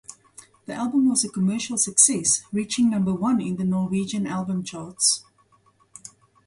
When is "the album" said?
0.65-1.09